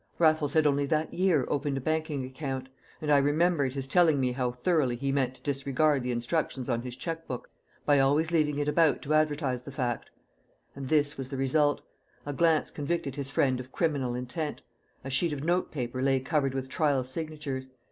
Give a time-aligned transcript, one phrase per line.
[0.17, 2.69] Raffles had only that year opened a banking account,
[3.03, 6.81] and I remembered his telling me how thoroughly he meant to disregard the instructions on
[6.81, 7.51] his cheque book
[7.85, 10.09] by always leaving it about to advertise the fact.
[10.75, 11.81] And this was the result.
[12.25, 14.63] A glance convicted his friend of criminal intent:
[15.03, 17.69] a sheet of notepaper lay covered with trial signatures.